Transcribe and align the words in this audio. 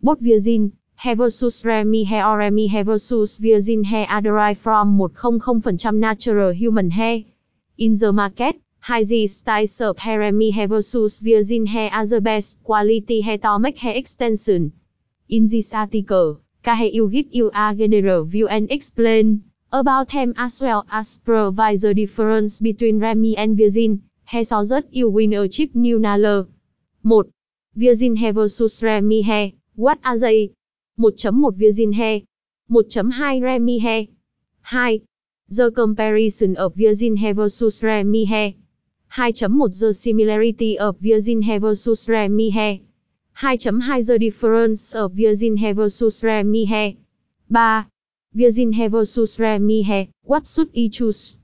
Bot 0.00 0.20
virgin 0.20 0.74
hair 0.94 1.16
versus 1.16 1.64
remi 1.64 2.04
hair 2.04 2.24
or 2.24 2.38
remi 2.38 2.68
hair 2.68 2.84
versus 2.84 3.38
virgin 3.38 3.82
hair 3.82 4.06
are 4.08 4.22
derived 4.22 4.60
from 4.60 4.96
100% 4.96 5.94
natural 5.94 6.52
human 6.52 6.92
hair. 6.92 7.24
In 7.76 7.94
the 7.98 8.12
market, 8.12 8.60
Hygiene 8.78 9.26
styles 9.26 9.80
of 9.80 9.98
hair 9.98 10.20
remi 10.20 10.50
hair 10.50 10.68
versus 10.68 11.18
virgin 11.18 11.66
hair 11.66 11.90
are 11.92 12.06
the 12.06 12.20
best 12.20 12.62
quality 12.62 13.22
hair 13.22 13.38
to 13.38 13.58
make 13.58 13.78
hair 13.78 13.96
extension. 13.96 14.72
In 15.28 15.48
this 15.50 15.74
article, 15.74 16.42
Kahe 16.62 16.92
will 16.94 17.08
give 17.08 17.34
you 17.34 17.50
a 17.52 17.74
general 17.74 18.24
view 18.24 18.46
and 18.46 18.70
explain 18.70 19.50
about 19.72 20.10
them 20.10 20.32
as 20.36 20.60
well 20.60 20.86
as 20.92 21.18
provide 21.18 21.80
the 21.80 21.92
difference 21.92 22.60
between 22.60 23.00
Remy 23.00 23.36
and 23.36 23.58
Virgin 23.58 24.02
hair 24.24 24.44
so 24.44 24.64
that 24.64 24.94
you 24.94 25.10
will 25.10 25.42
achieve 25.42 25.74
new 25.74 25.98
knowledge. 25.98 26.46
1. 27.02 27.24
Virgin 27.74 28.14
hair 28.14 28.32
versus 28.32 28.80
Remy 28.80 29.22
hair. 29.22 29.52
What 29.78 30.00
are 30.04 30.18
they? 30.18 30.50
1.1 30.98 31.54
Virgin 31.54 31.92
hair. 31.92 32.22
1.2 32.68 33.40
Remy 33.40 33.78
hair. 33.78 34.06
2. 34.72 35.02
The 35.50 35.70
comparison 35.70 36.56
of 36.56 36.74
Virgin 36.74 37.16
hair 37.16 37.32
versus 37.34 37.80
Remy 37.80 38.24
hair. 38.24 38.54
2.1 39.16 39.78
The 39.78 39.94
similarity 39.94 40.80
of 40.80 40.98
Virgin 40.98 41.42
hair 41.42 41.60
versus 41.60 42.08
Remy 42.08 42.50
hair. 42.50 42.80
2.2 43.40 44.06
The 44.06 44.18
difference 44.18 44.96
of 44.96 45.12
Virgin 45.12 45.56
hair 45.56 45.74
versus 45.74 46.24
Remy 46.24 46.64
hair. 46.64 46.94
3. 47.48 47.84
Virgin 48.34 48.72
hair 48.72 48.88
versus 48.88 49.38
Remy 49.38 49.82
hair. 49.82 50.08
What 50.24 50.48
should 50.48 50.70
you 50.72 50.88
choose? 50.88 51.38